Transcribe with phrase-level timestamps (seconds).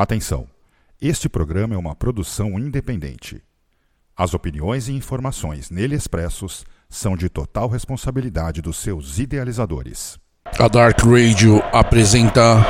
[0.00, 0.46] Atenção!
[0.98, 3.42] Este programa é uma produção independente.
[4.16, 10.18] As opiniões e informações nele expressos são de total responsabilidade dos seus idealizadores.
[10.58, 12.64] A Dark Radio apresenta.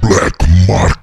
[0.02, 1.01] Black Market.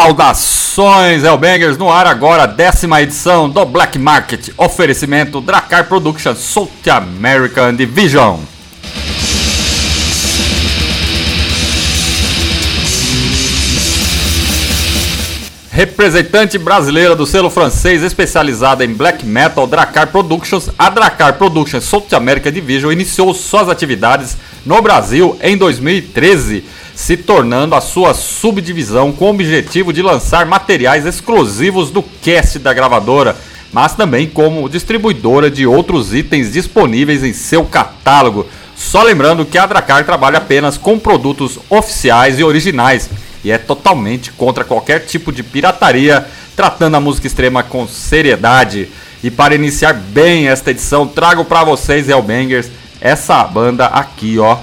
[0.00, 1.76] Saudações, Hellbangers!
[1.76, 4.50] No ar agora, décima edição do Black Market.
[4.56, 8.38] Oferecimento Dracar Productions South American Division.
[15.78, 22.06] Representante brasileira do selo francês especializada em black metal Dracar Productions, a Dracar Productions South
[22.12, 26.64] America Division iniciou suas atividades no Brasil em 2013,
[26.98, 32.74] se tornando a sua subdivisão com o objetivo de lançar materiais exclusivos do cast da
[32.74, 33.36] gravadora,
[33.72, 38.48] mas também como distribuidora de outros itens disponíveis em seu catálogo.
[38.74, 43.08] Só lembrando que a Dracar trabalha apenas com produtos oficiais e originais
[43.44, 46.26] e é totalmente contra qualquer tipo de pirataria,
[46.56, 48.88] tratando a música extrema com seriedade.
[49.22, 52.68] E para iniciar bem esta edição, trago para vocês, Hellbangers,
[53.00, 54.58] essa banda aqui, ó.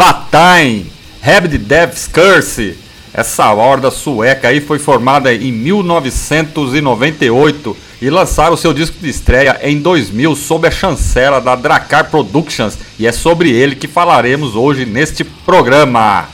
[0.00, 0.86] Vatain,
[1.20, 2.78] Rabid Death's Curse.
[3.12, 9.78] Essa horda sueca aí foi formada em 1998 e lançaram seu disco de estreia em
[9.78, 15.22] 2000 sob a chancela da Dracar Productions e é sobre ele que falaremos hoje neste
[15.22, 16.30] programa.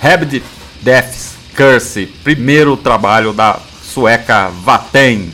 [0.00, 0.42] Rabid
[0.80, 5.30] Death's Curse, primeiro trabalho da sueca Vatain.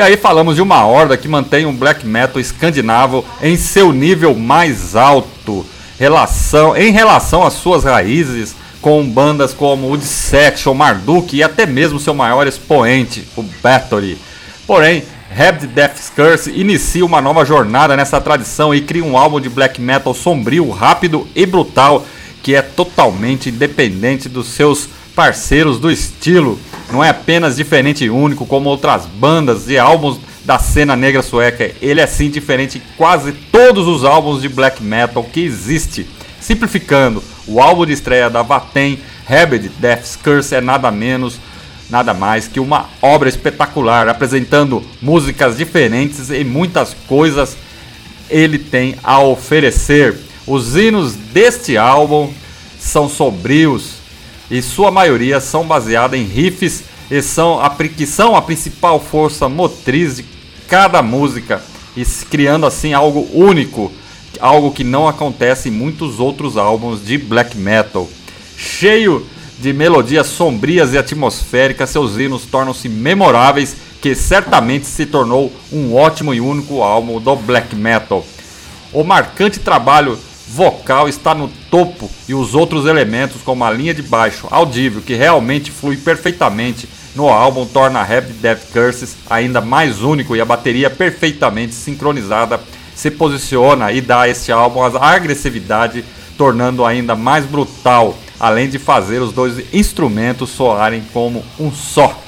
[0.00, 4.34] E aí falamos de uma horda que mantém um black metal escandinavo em seu nível
[4.34, 5.66] mais alto,
[5.98, 12.00] relação, em relação às suas raízes, com bandas como o Dissection, Marduk e até mesmo
[12.00, 14.16] seu maior expoente, o Bathory.
[14.66, 15.04] Porém,
[15.36, 19.82] Rabid Death's Curse inicia uma nova jornada nessa tradição e cria um álbum de black
[19.82, 22.06] metal sombrio, rápido e brutal,
[22.42, 26.58] que é totalmente independente dos seus parceiros do estilo.
[26.92, 31.70] Não é apenas diferente e único como outras bandas e álbuns da cena negra sueca.
[31.80, 36.06] Ele é sim diferente de quase todos os álbuns de black metal que existe.
[36.40, 41.38] Simplificando, o álbum de estreia da Vatem, Rabid Death's Curse, é nada menos,
[41.88, 47.56] nada mais que uma obra espetacular, apresentando músicas diferentes e muitas coisas
[48.28, 50.16] ele tem a oferecer.
[50.46, 52.32] Os hinos deste álbum
[52.78, 53.99] são sombrios,
[54.50, 59.48] e sua maioria são baseadas em riffs e são a, que são a principal força
[59.48, 60.24] motriz de
[60.68, 61.62] cada música,
[61.96, 63.92] e criando assim algo único,
[64.38, 68.08] algo que não acontece em muitos outros álbuns de black metal.
[68.56, 69.26] Cheio
[69.58, 76.32] de melodias sombrias e atmosféricas, seus hinos tornam-se memoráveis, que certamente se tornou um ótimo
[76.32, 78.24] e único álbum do black metal.
[78.92, 80.18] O marcante trabalho
[80.52, 85.14] vocal está no topo e os outros elementos, como a linha de baixo audível, que
[85.14, 90.90] realmente flui perfeitamente no álbum, torna Happy Death Curses ainda mais único e a bateria
[90.90, 92.60] perfeitamente sincronizada
[92.94, 96.04] se posiciona e dá a este álbum a agressividade,
[96.36, 102.18] tornando ainda mais brutal, além de fazer os dois instrumentos soarem como um só.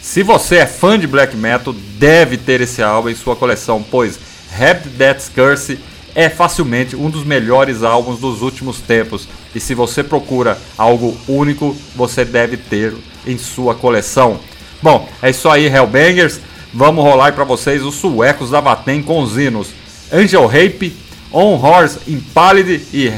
[0.00, 4.18] Se você é fã de black metal, deve ter esse álbum em sua coleção, pois
[4.50, 5.78] Rap Death's Curse
[6.14, 9.28] é facilmente um dos melhores álbuns dos últimos tempos.
[9.54, 12.94] E se você procura algo único, você deve ter
[13.26, 14.38] em sua coleção.
[14.82, 16.40] Bom, é isso aí, Hellbangers.
[16.74, 19.68] Vamos rolar para vocês os suecos da Vatem com os hinos
[20.10, 20.96] Angel Rape,
[21.30, 23.08] On Horse Impaled e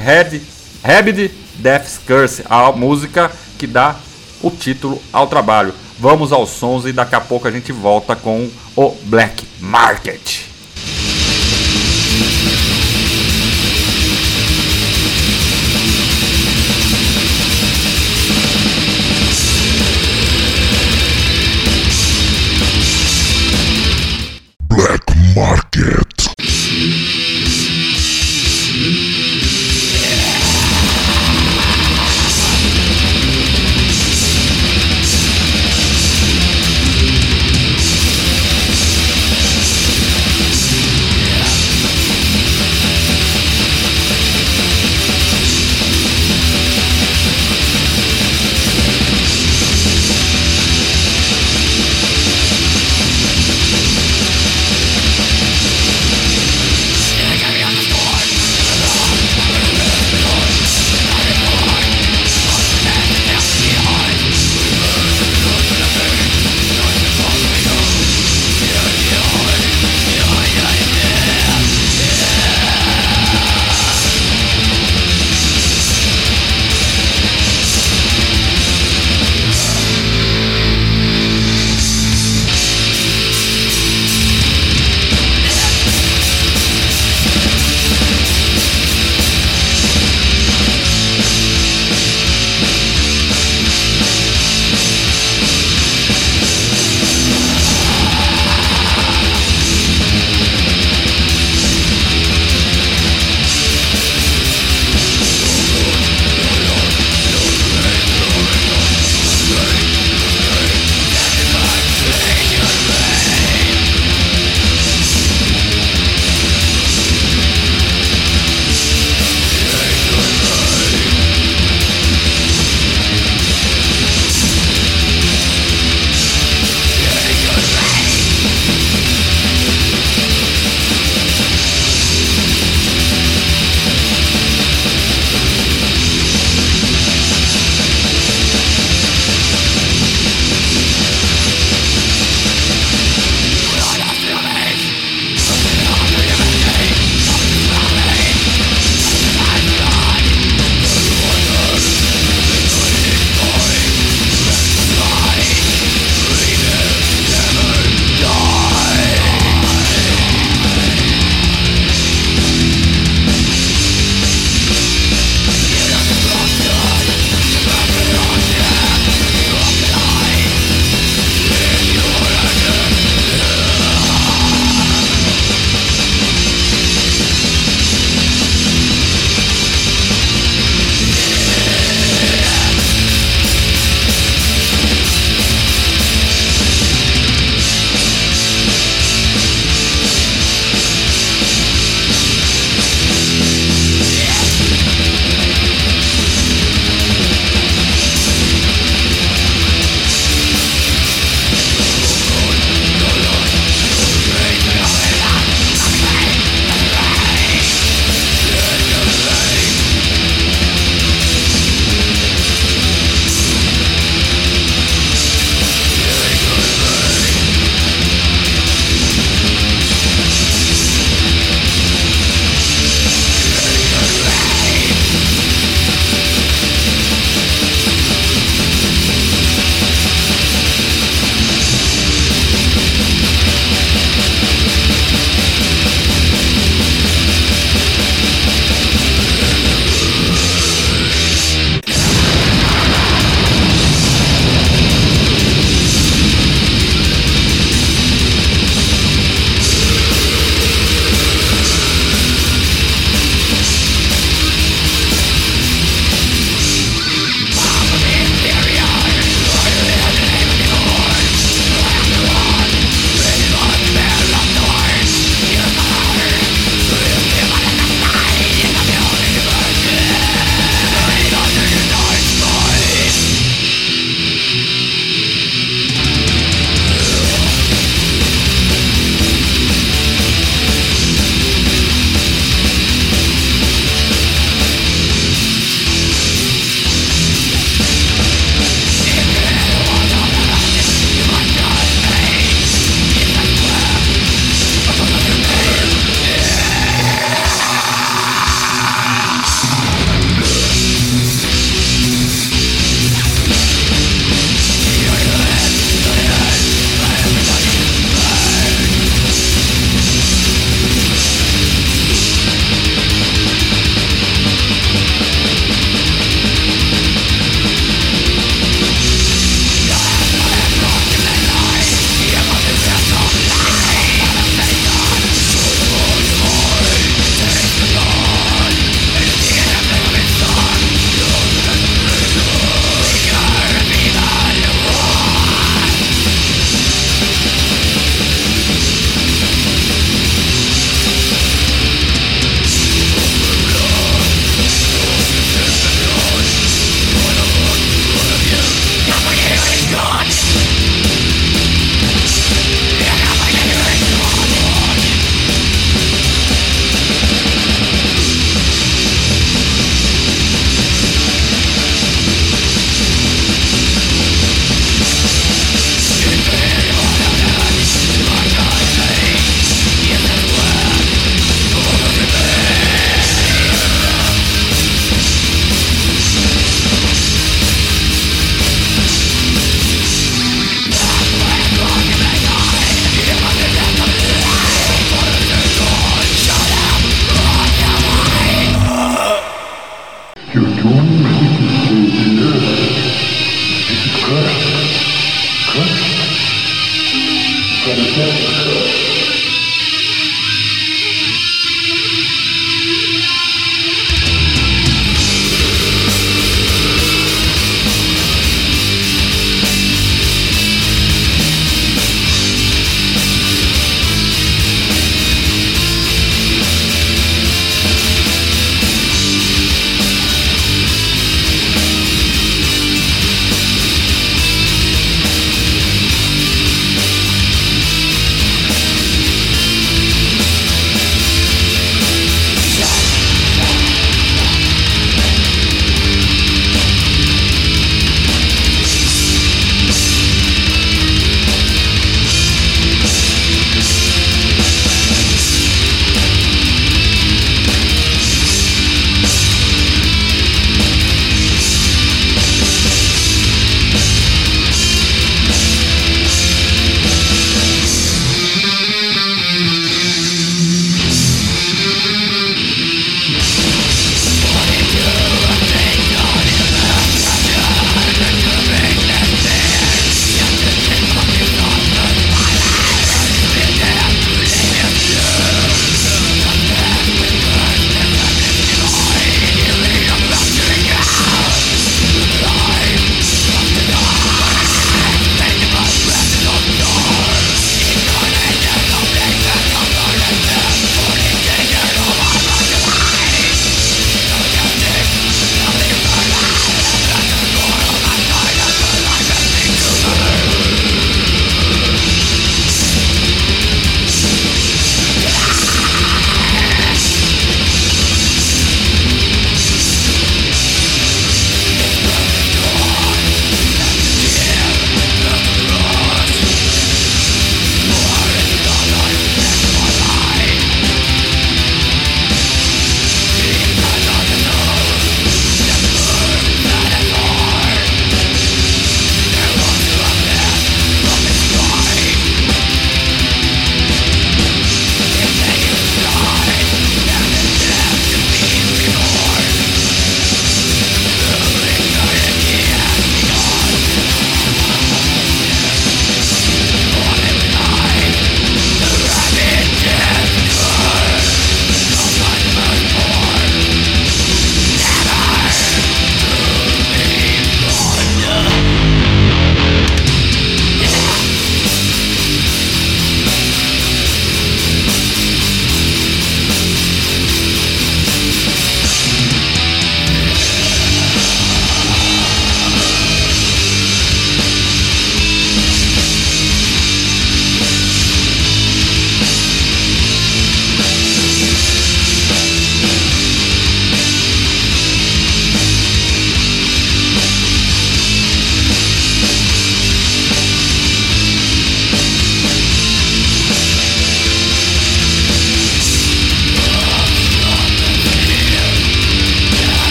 [0.83, 3.97] Rabid Death's Curse, a música que dá
[4.43, 5.73] o título ao trabalho.
[5.99, 9.45] Vamos aos sons e daqui a pouco a gente volta com o Black.
[9.61, 10.43] Market.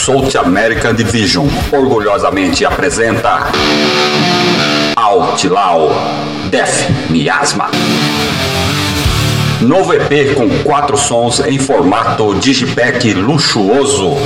[0.00, 3.52] South American Division orgulhosamente apresenta
[4.96, 5.90] Outlaw
[6.50, 7.70] Death Miasma.
[9.60, 14.16] Novo EP com quatro sons em formato digipack luxuoso.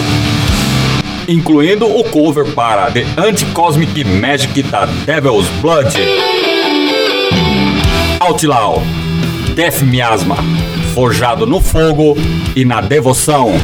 [1.27, 5.93] Incluindo o cover para The Anti-Cosmic Magic da Devil's Blood.
[8.21, 8.81] Outlaw
[9.57, 10.37] Death Miasma
[10.95, 12.17] forjado no fogo
[12.55, 13.55] e na devoção.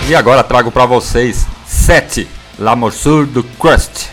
[0.08, 2.26] E agora trago para vocês 7
[2.58, 4.11] La Morsure du Crust.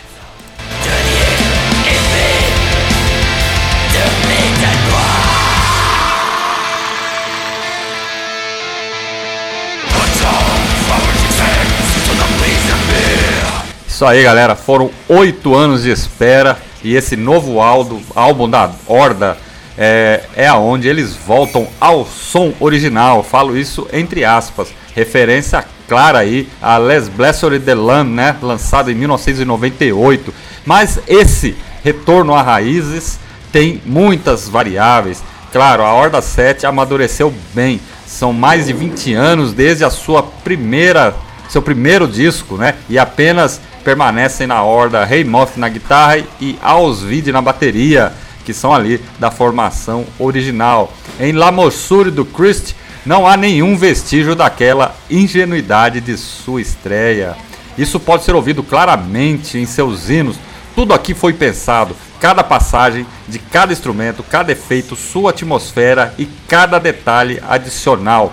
[14.00, 14.56] Isso aí, galera.
[14.56, 19.36] Foram oito anos de espera e esse novo álbum, álbum da Horda
[19.76, 23.22] é, é aonde eles voltam ao som original.
[23.22, 28.34] Falo isso entre aspas, referência clara aí a Les Blessed the Lamb, né?
[28.40, 30.32] Lançado em 1998.
[30.64, 33.20] Mas esse retorno a raízes
[33.52, 35.22] tem muitas variáveis.
[35.52, 37.78] Claro, a Horda 7 amadureceu bem.
[38.06, 41.14] São mais de 20 anos desde a sua primeira
[41.50, 42.76] seu primeiro disco, né?
[42.88, 48.12] E apenas permanecem na horda Moth na guitarra e Ausvide na bateria,
[48.44, 50.92] que são ali da formação original.
[51.18, 57.36] Em La Morsure do Christ não há nenhum vestígio daquela ingenuidade de sua estreia.
[57.78, 60.36] Isso pode ser ouvido claramente em seus hinos.
[60.74, 66.78] Tudo aqui foi pensado, cada passagem de cada instrumento, cada efeito, sua atmosfera e cada
[66.78, 68.32] detalhe adicional.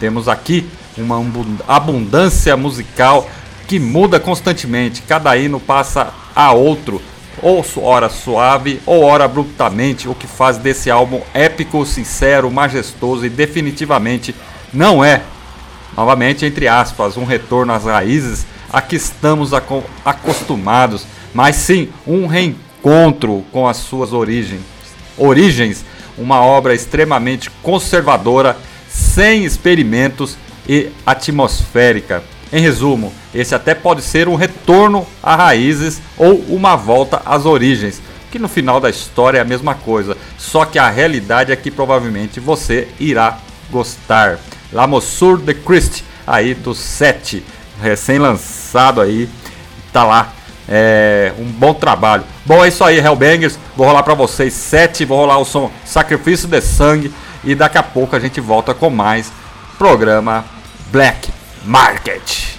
[0.00, 1.22] Temos aqui uma
[1.66, 3.28] abundância musical
[3.68, 5.02] que muda constantemente.
[5.02, 7.00] Cada hino passa a outro,
[7.42, 13.28] ou hora suave ou hora abruptamente, o que faz desse álbum épico, sincero, majestoso e
[13.28, 14.34] definitivamente
[14.72, 15.22] não é,
[15.96, 19.52] novamente entre aspas, um retorno às raízes a que estamos
[20.04, 24.62] acostumados, mas sim um reencontro com as suas origens.
[25.16, 25.84] Origens,
[26.16, 28.56] uma obra extremamente conservadora,
[28.88, 30.36] sem experimentos
[30.68, 32.22] e atmosférica.
[32.50, 38.00] Em resumo, esse até pode ser um retorno a raízes ou uma volta às origens,
[38.30, 41.70] que no final da história é a mesma coisa, só que a realidade é que
[41.70, 43.38] provavelmente você irá
[43.70, 44.38] gostar.
[44.72, 47.42] La Mossur de Christ, aí do 7,
[47.82, 49.28] recém-lançado aí,
[49.92, 50.32] tá lá.
[50.70, 52.24] É, um bom trabalho.
[52.44, 53.58] Bom, é isso aí, Hellbangers.
[53.74, 57.82] Vou rolar para vocês 7, vou rolar o som Sacrifício de Sangue e daqui a
[57.82, 59.32] pouco a gente volta com mais
[59.78, 60.44] programa
[60.90, 62.57] Black Market.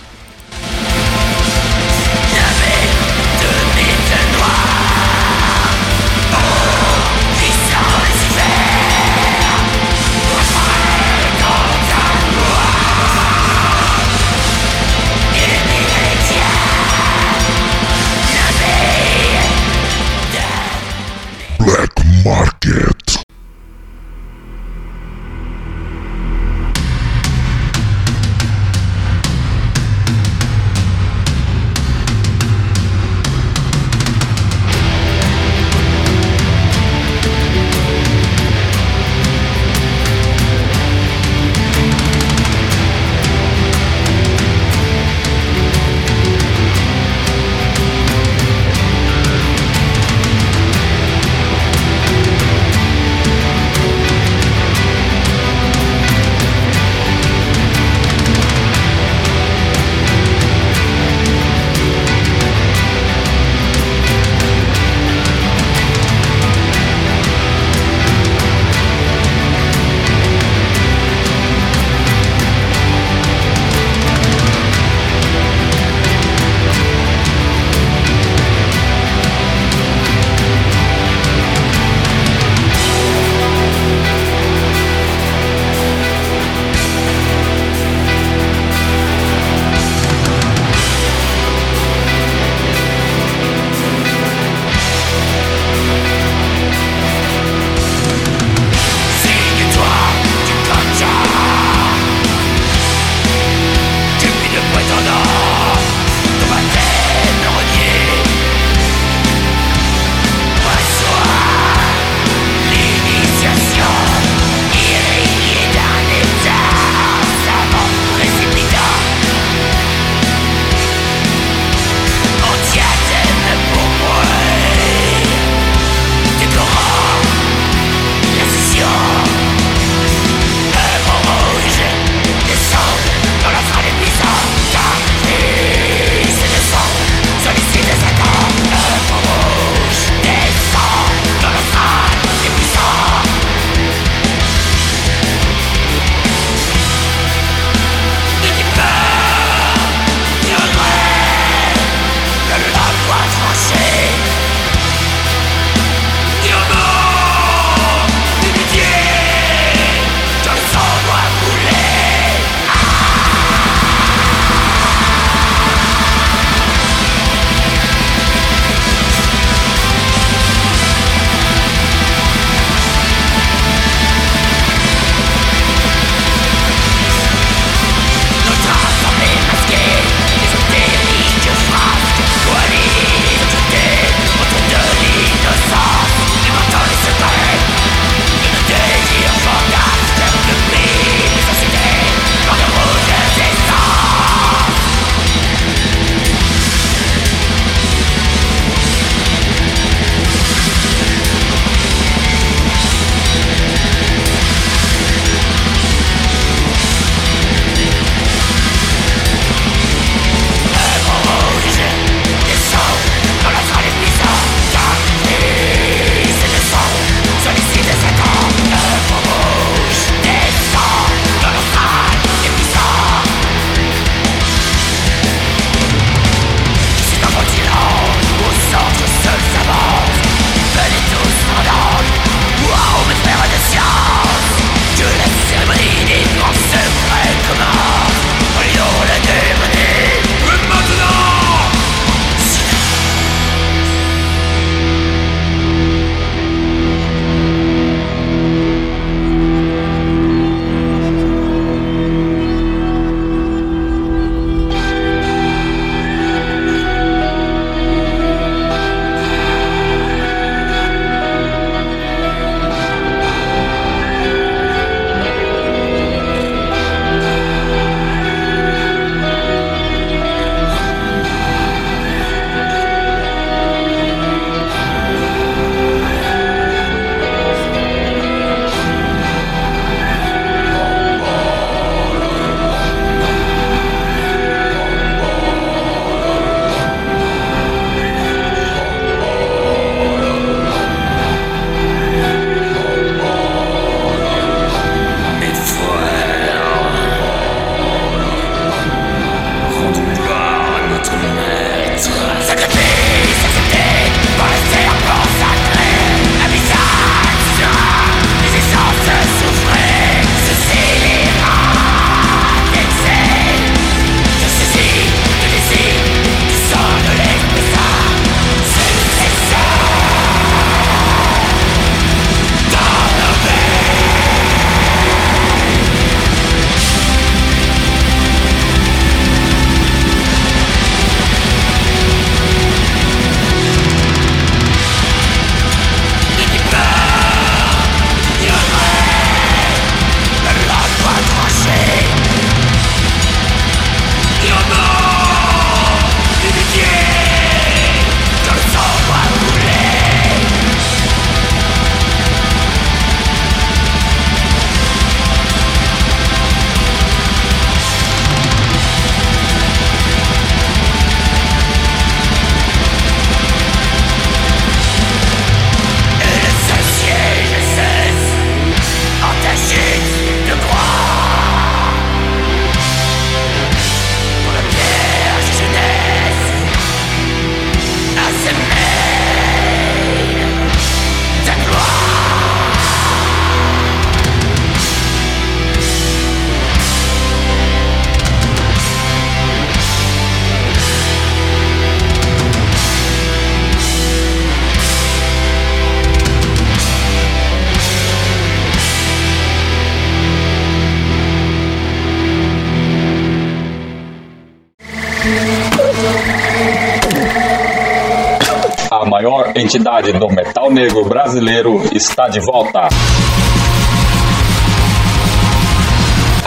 [409.70, 412.90] Maior entidade do metal negro brasileiro está de volta.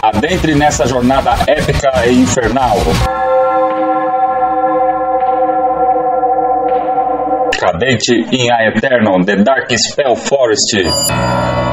[0.01, 2.77] Adentre nessa jornada épica e infernal.
[7.57, 11.72] Cadente in a Eternal, The Dark Spell Forest.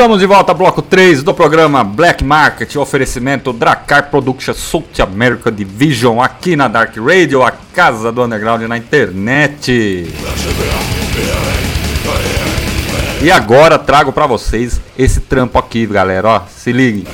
[0.00, 6.22] Estamos de volta, bloco 3 do programa Black Market, oferecimento Dracar Productions South America Division,
[6.22, 10.10] aqui na Dark Radio, a casa do underground na internet.
[13.20, 17.04] E agora trago pra vocês esse trampo aqui, galera, ó, se liguem.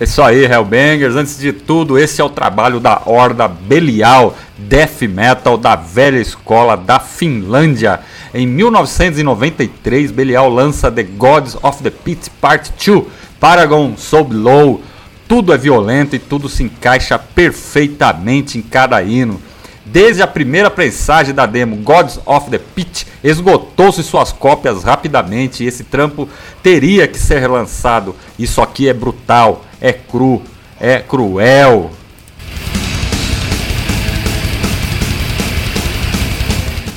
[0.00, 1.16] É isso aí, Hellbangers.
[1.16, 6.76] Antes de tudo, esse é o trabalho da Horda Belial, Death Metal da velha escola
[6.76, 7.98] da Finlândia.
[8.32, 13.06] Em 1993, Belial lança The Gods of the Pit Part 2,
[13.40, 14.80] Paragon So Below.
[15.26, 19.40] Tudo é violento e tudo se encaixa perfeitamente em cada hino.
[19.84, 25.66] Desde a primeira prensagem da demo Gods of the Pit, esgotou-se suas cópias rapidamente e
[25.66, 26.28] esse trampo
[26.62, 28.14] teria que ser relançado.
[28.38, 30.42] Isso aqui é brutal, é cru,
[30.80, 31.90] é cruel.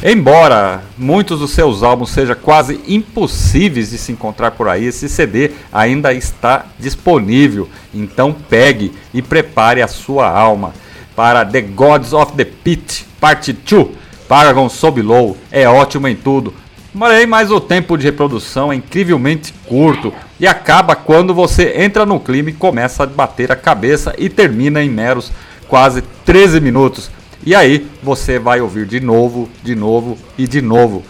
[0.03, 5.51] Embora muitos dos seus álbuns sejam quase impossíveis de se encontrar por aí, esse CD
[5.71, 7.69] ainda está disponível.
[7.93, 10.73] Então pegue e prepare a sua alma
[11.15, 14.01] para The Gods of the Pit, parte 2.
[14.27, 16.53] Paragon So Below é ótimo em tudo,
[16.93, 22.49] mas o tempo de reprodução é incrivelmente curto e acaba quando você entra no clima
[22.49, 25.31] e começa a bater a cabeça e termina em meros
[25.67, 27.09] quase 13 minutos.
[27.45, 31.03] E aí você vai ouvir de novo, de novo e de novo.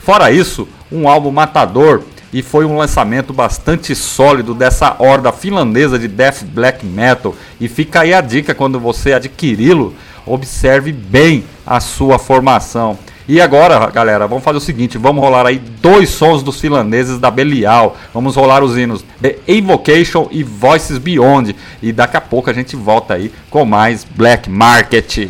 [0.00, 6.06] Fora isso, um álbum matador e foi um lançamento bastante sólido dessa horda finlandesa de
[6.06, 7.34] death black metal.
[7.60, 12.96] E fica aí a dica quando você adquiri-lo, observe bem a sua formação.
[13.28, 17.30] E agora, galera, vamos fazer o seguinte: vamos rolar aí dois sons dos finlandeses da
[17.30, 17.96] Belial.
[18.14, 21.56] Vamos rolar os hinos The Invocation e Voices Beyond.
[21.82, 25.28] E daqui a pouco a gente volta aí com mais Black Market.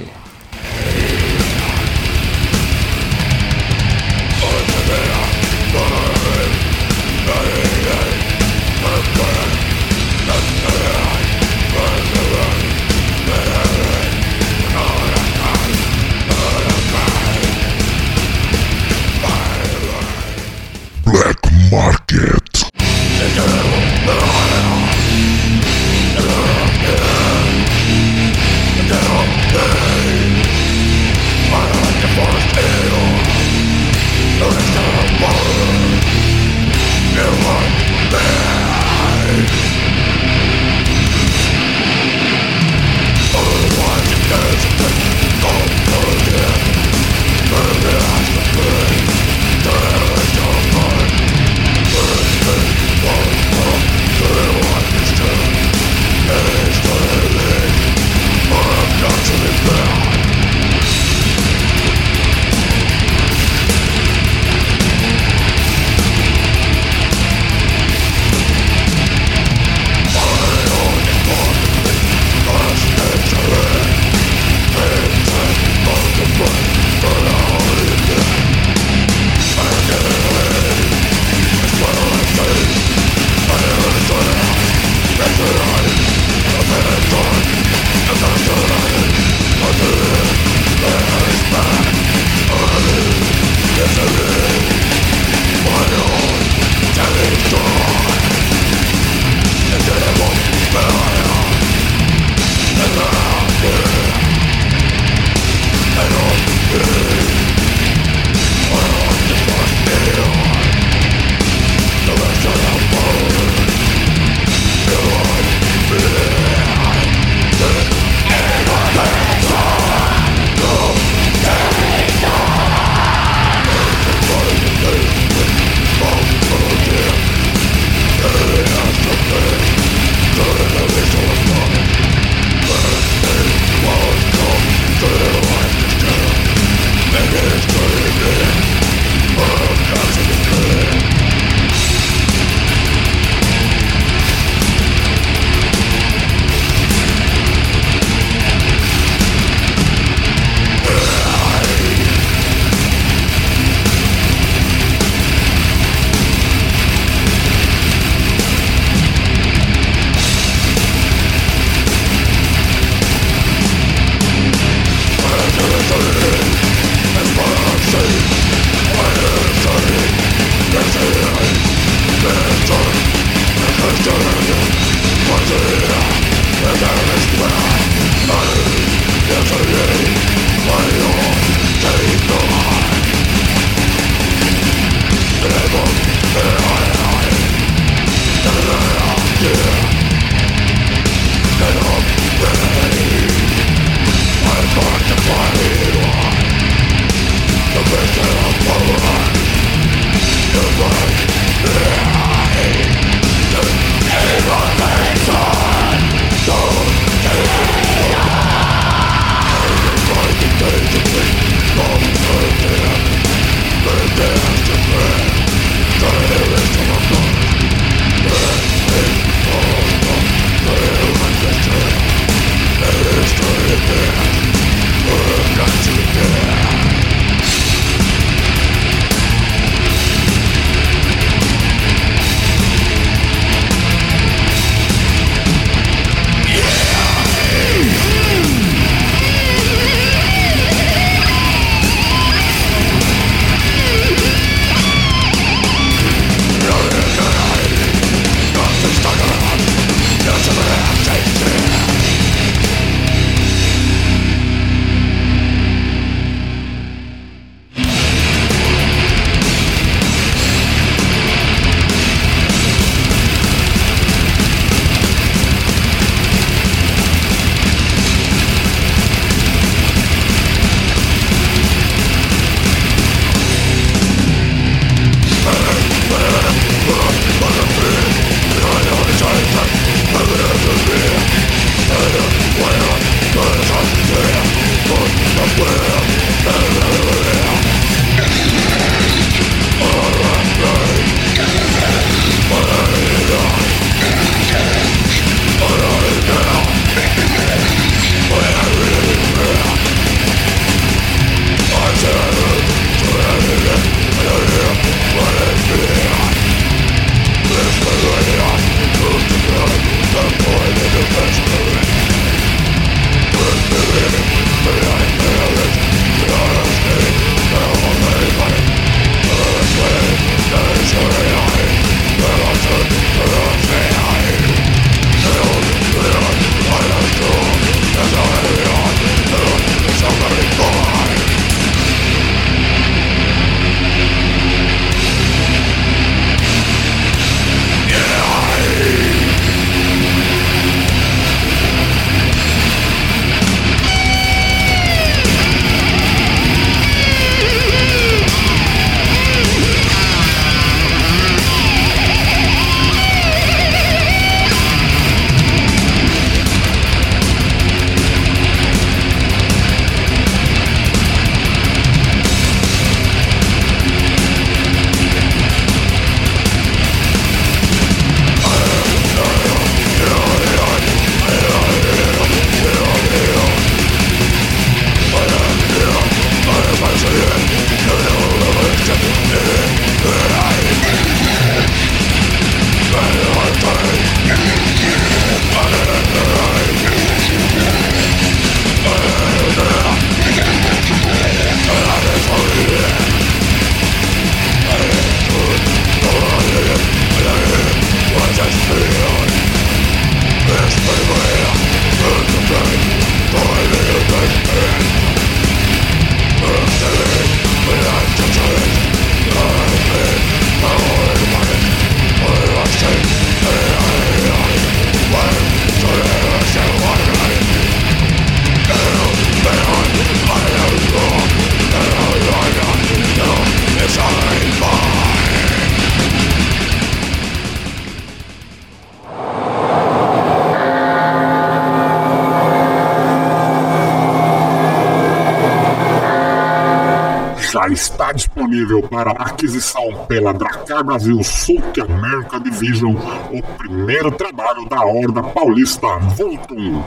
[438.57, 442.95] Disponível para aquisição pela Dracar Brasil South America Division
[443.31, 446.83] o primeiro trabalho da Horda Paulista Vultum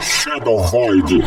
[0.00, 1.22] Shadow Void.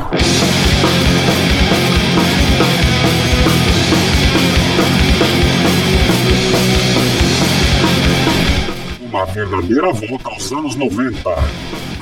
[9.02, 11.30] Uma verdadeira volta aos anos 90.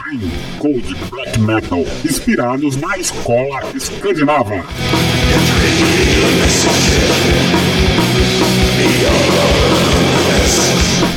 [0.06, 4.66] Green, Cold, Black Metal, inspirados na escola escandinava.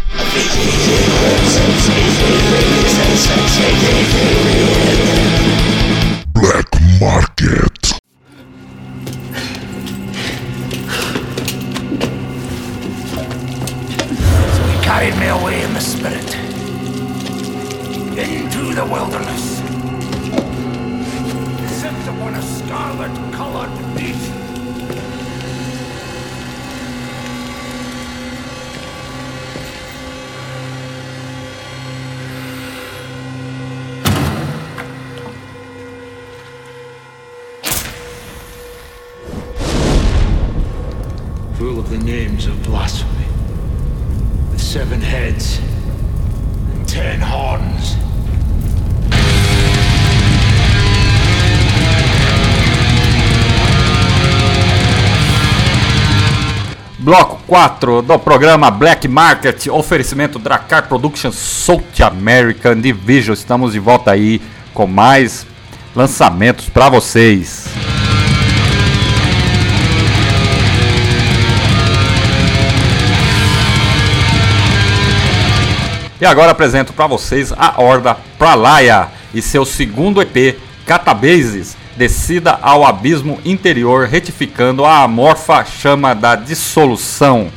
[6.35, 6.69] Black
[7.01, 7.99] Market.
[14.67, 16.37] He carried me away in the spirit
[18.19, 19.63] into the wilderness.
[21.81, 24.38] Set upon a scarlet-colored beast!
[57.49, 63.33] 4 do programa Black Market, oferecimento Dracar Productions South American Division.
[63.33, 64.39] Estamos de volta aí
[64.75, 65.47] com mais
[65.97, 67.65] lançamentos para vocês.
[76.21, 82.87] E agora apresento para vocês a Horda Pralaya e seu segundo EP, Catabases, descida ao
[82.87, 87.49] abismo interior, retificando a amorfa chama da dissolução.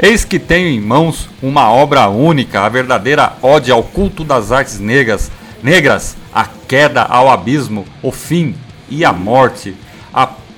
[0.00, 4.78] Eis que tenho em mãos uma obra única, a verdadeira ode ao culto das artes
[4.78, 5.30] negras,
[5.62, 8.54] negras, a queda ao abismo, o fim
[8.90, 9.74] e a morte.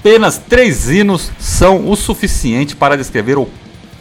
[0.01, 3.47] Apenas três hinos são o suficiente para descrever o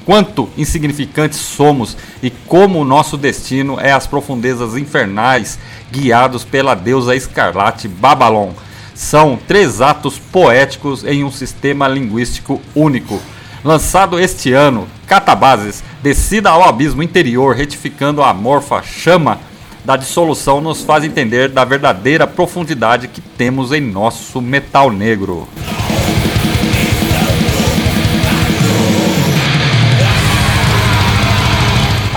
[0.05, 5.59] quanto insignificantes somos e como o nosso destino é as profundezas infernais,
[5.91, 8.53] guiados pela deusa escarlate Babalon.
[8.95, 13.21] São três atos poéticos em um sistema linguístico único.
[13.61, 19.37] Lançado este ano, Catabases, descida ao abismo interior, retificando a amorfa chama
[19.83, 25.45] da dissolução, nos faz entender da verdadeira profundidade que temos em nosso metal negro.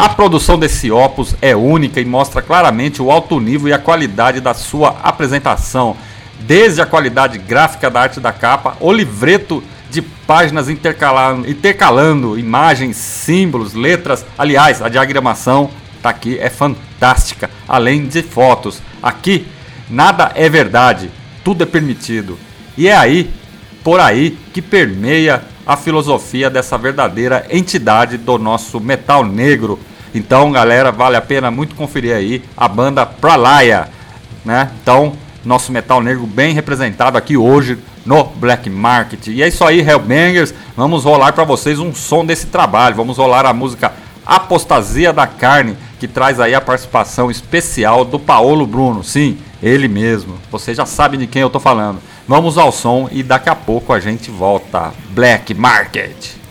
[0.03, 4.41] A produção desse opus é única e mostra claramente o alto nível e a qualidade
[4.41, 5.97] da sua apresentação,
[6.41, 12.97] desde a qualidade gráfica da arte da capa, o livreto de páginas intercalando, intercalando imagens,
[12.97, 14.27] símbolos, letras.
[14.37, 15.71] Aliás, a diagramação
[16.03, 18.83] tá aqui é fantástica, além de fotos.
[19.01, 19.47] Aqui
[19.89, 21.13] nada é verdade,
[21.45, 22.37] tudo é permitido.
[22.77, 23.31] E é aí,
[23.85, 29.79] por aí que permeia a filosofia dessa verdadeira entidade do nosso metal negro.
[30.15, 33.89] Então, galera, vale a pena muito conferir aí a banda Pralaya,
[34.45, 34.71] né?
[34.83, 39.29] Então, nosso metal negro bem representado aqui hoje no Black Market.
[39.29, 40.55] E é isso aí, Hellbangers.
[40.77, 42.97] Vamos rolar para vocês um som desse trabalho.
[42.97, 43.93] Vamos rolar a música
[44.25, 49.03] Apostasia da Carne, que traz aí a participação especial do Paolo Bruno.
[49.03, 50.35] Sim, ele mesmo.
[50.51, 52.01] Você já sabe de quem eu tô falando.
[52.27, 54.93] Vamos ao som e daqui a pouco a gente volta.
[55.11, 56.42] Black Market.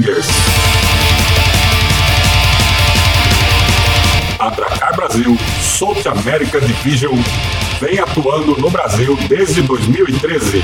[0.00, 0.26] Hellbangers!
[4.38, 7.14] A Dracar Brasil South America Division
[7.80, 10.62] vem atuando no Brasil desde 2013.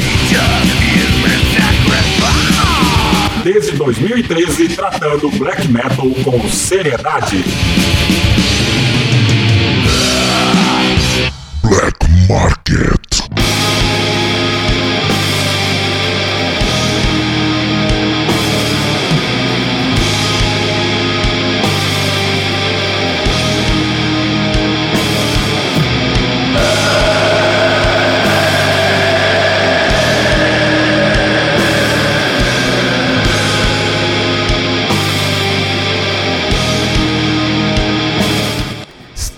[3.43, 7.43] Desde 2013, tratando black metal com seriedade.
[11.63, 11.97] Black
[12.29, 13.10] Market.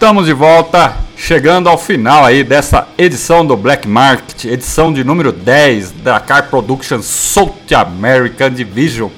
[0.04, 5.32] Estamos de volta, chegando ao final aí dessa edição do Black Market, edição de número
[5.32, 9.10] 10 da Car Productions South American Division.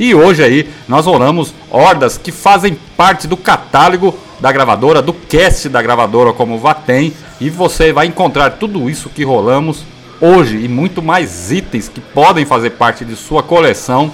[0.00, 5.68] E hoje aí nós rolamos hordas que fazem parte do catálogo da gravadora, do cast
[5.68, 9.84] da gravadora como Vatem, e você vai encontrar tudo isso que rolamos
[10.18, 14.10] hoje e muito mais itens que podem fazer parte de sua coleção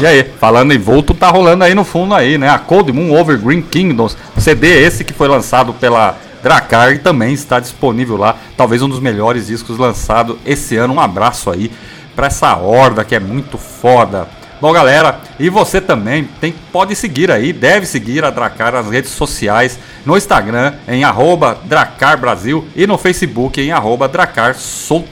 [0.00, 2.48] E aí, falando em Vulto, tá rolando aí no fundo aí, né?
[2.48, 4.16] A Cold Moon Over Green Kingdoms,
[4.48, 8.34] CD esse que foi lançado pela Dracar também está disponível lá.
[8.56, 10.94] Talvez um dos melhores discos lançados esse ano.
[10.94, 11.70] Um abraço aí
[12.16, 14.26] para essa horda que é muito foda.
[14.58, 19.10] Bom, galera, e você também tem, pode seguir aí, deve seguir a Dracar nas redes
[19.10, 24.56] sociais, no Instagram em arroba Dracar Brasil e no Facebook em arroba Dracar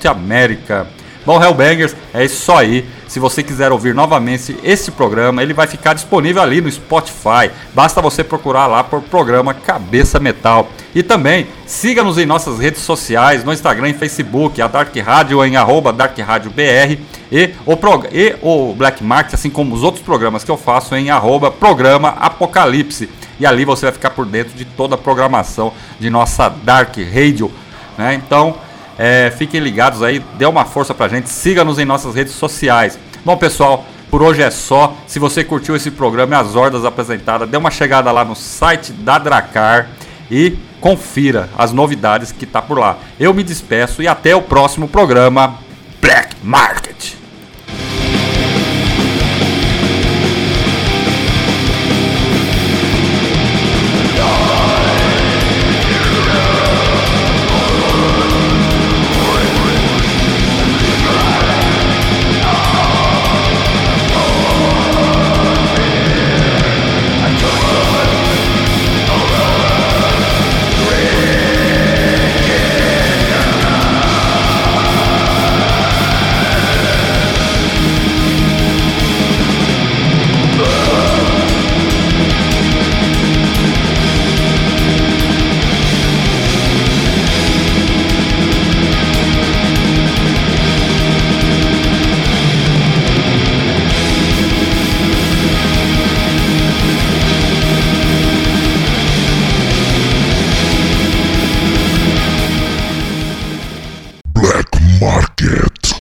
[0.08, 0.86] América.
[1.26, 2.88] Bom, Hellbangers, é isso aí.
[3.08, 7.50] Se você quiser ouvir novamente esse programa, ele vai ficar disponível ali no Spotify.
[7.74, 10.70] Basta você procurar lá por programa Cabeça Metal.
[10.94, 15.56] E também siga-nos em nossas redes sociais, no Instagram e Facebook, a Dark Radio em
[15.56, 16.96] arroba Dark Radio BR
[17.32, 20.94] e o, prog e o Black Market, assim como os outros programas que eu faço
[20.94, 23.10] em arroba Programa Apocalipse.
[23.40, 27.50] E ali você vai ficar por dentro de toda a programação de nossa Dark Radio.
[27.98, 28.14] Né?
[28.14, 28.54] Então,
[28.98, 32.98] é, fiquem ligados aí, dê uma força pra gente, siga-nos em nossas redes sociais.
[33.24, 34.96] Bom, pessoal, por hoje é só.
[35.06, 38.92] Se você curtiu esse programa e as ordens apresentadas, dê uma chegada lá no site
[38.92, 39.88] da Dracar
[40.30, 42.98] e confira as novidades que tá por lá.
[43.18, 45.58] Eu me despeço e até o próximo programa
[46.00, 47.25] Black Market.